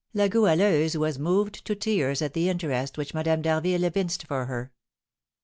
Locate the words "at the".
2.23-2.49